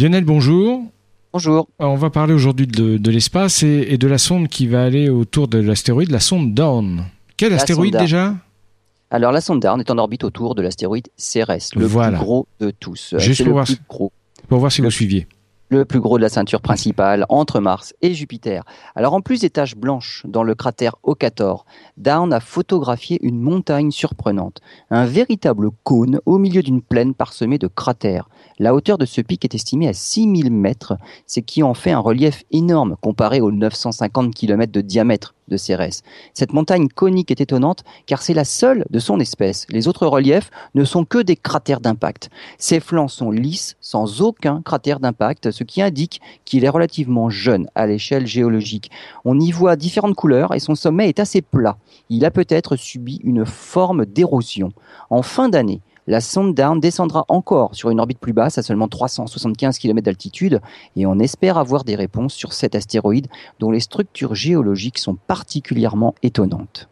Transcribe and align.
Lionel, 0.00 0.24
bonjour. 0.24 0.82
Bonjour. 1.34 1.68
On 1.78 1.94
va 1.96 2.08
parler 2.08 2.32
aujourd'hui 2.32 2.66
de, 2.66 3.10
l'espace 3.10 3.62
et, 3.62 3.98
de 3.98 4.08
la 4.08 4.16
sonde 4.16 4.48
qui 4.48 4.66
va 4.66 4.82
aller 4.82 5.10
autour 5.10 5.46
de 5.46 5.58
l'astéroïde, 5.58 6.10
la 6.10 6.20
sonde 6.20 6.54
Dawn. 6.54 7.04
Quel 7.36 7.52
astéroïde 7.52 7.96
déjà? 7.98 8.34
Alors 9.10 9.30
la 9.30 9.42
sonde 9.42 9.60
Dawn 9.60 9.78
est 9.78 9.90
en 9.90 9.98
orbite 9.98 10.24
autour 10.24 10.54
de 10.54 10.62
l'astéroïde 10.62 11.08
Cérès, 11.18 11.74
le 11.74 11.86
plus 11.86 12.16
gros 12.16 12.46
de 12.60 12.70
tous. 12.70 13.14
Juste 13.18 13.44
pour, 13.44 13.52
voir, 13.52 13.66
pour 14.48 14.58
voir 14.58 14.72
si 14.72 14.80
vous 14.80 14.90
suiviez 14.90 15.26
le 15.70 15.84
plus 15.84 16.00
gros 16.00 16.18
de 16.18 16.22
la 16.22 16.28
ceinture 16.28 16.60
principale 16.60 17.24
entre 17.28 17.60
Mars 17.60 17.94
et 18.02 18.12
Jupiter. 18.12 18.64
Alors 18.96 19.14
en 19.14 19.20
plus 19.20 19.40
des 19.40 19.50
taches 19.50 19.76
blanches 19.76 20.26
dans 20.26 20.42
le 20.42 20.56
cratère 20.56 20.96
Okator, 21.04 21.64
Down 21.96 22.32
a 22.32 22.40
photographié 22.40 23.18
une 23.22 23.40
montagne 23.40 23.92
surprenante, 23.92 24.60
un 24.90 25.06
véritable 25.06 25.70
cône 25.84 26.20
au 26.26 26.38
milieu 26.38 26.62
d'une 26.62 26.82
plaine 26.82 27.14
parsemée 27.14 27.58
de 27.58 27.68
cratères. 27.68 28.28
La 28.58 28.74
hauteur 28.74 28.98
de 28.98 29.06
ce 29.06 29.20
pic 29.20 29.44
est 29.44 29.54
estimée 29.54 29.88
à 29.88 29.92
6000 29.92 30.50
mètres, 30.50 30.98
ce 31.26 31.38
qui 31.40 31.62
en 31.62 31.74
fait 31.74 31.92
un 31.92 32.00
relief 32.00 32.42
énorme 32.50 32.96
comparé 33.00 33.40
aux 33.40 33.52
950 33.52 34.34
km 34.34 34.72
de 34.72 34.80
diamètre 34.80 35.34
de 35.50 35.56
Cérès. 35.56 36.02
Cette 36.34 36.52
montagne 36.52 36.88
conique 36.88 37.30
est 37.30 37.40
étonnante 37.40 37.84
car 38.06 38.22
c'est 38.22 38.34
la 38.34 38.44
seule 38.44 38.84
de 38.90 38.98
son 38.98 39.20
espèce. 39.20 39.66
Les 39.68 39.88
autres 39.88 40.06
reliefs 40.06 40.50
ne 40.74 40.84
sont 40.84 41.04
que 41.04 41.18
des 41.18 41.36
cratères 41.36 41.80
d'impact. 41.80 42.30
Ses 42.58 42.80
flancs 42.80 43.08
sont 43.08 43.30
lisses, 43.30 43.76
sans 43.80 44.22
aucun 44.22 44.62
cratère 44.62 45.00
d'impact, 45.00 45.50
ce 45.50 45.64
qui 45.64 45.82
indique 45.82 46.20
qu'il 46.44 46.64
est 46.64 46.68
relativement 46.68 47.30
jeune 47.30 47.68
à 47.74 47.86
l'échelle 47.86 48.26
géologique. 48.26 48.90
On 49.24 49.38
y 49.38 49.50
voit 49.50 49.76
différentes 49.76 50.14
couleurs 50.14 50.54
et 50.54 50.60
son 50.60 50.74
sommet 50.74 51.08
est 51.08 51.20
assez 51.20 51.42
plat. 51.42 51.76
Il 52.08 52.24
a 52.24 52.30
peut-être 52.30 52.76
subi 52.76 53.20
une 53.24 53.44
forme 53.44 54.06
d'érosion. 54.06 54.72
En 55.10 55.22
fin 55.22 55.48
d'année, 55.48 55.80
la 56.10 56.20
sonde 56.20 56.56
Down 56.56 56.80
descendra 56.80 57.24
encore 57.28 57.76
sur 57.76 57.88
une 57.88 58.00
orbite 58.00 58.18
plus 58.18 58.32
basse, 58.32 58.58
à 58.58 58.64
seulement 58.64 58.88
375 58.88 59.78
km 59.78 60.04
d'altitude, 60.04 60.60
et 60.96 61.06
on 61.06 61.20
espère 61.20 61.56
avoir 61.56 61.84
des 61.84 61.94
réponses 61.94 62.34
sur 62.34 62.52
cet 62.52 62.74
astéroïde 62.74 63.28
dont 63.60 63.70
les 63.70 63.78
structures 63.78 64.34
géologiques 64.34 64.98
sont 64.98 65.14
particulièrement 65.14 66.16
étonnantes. 66.24 66.89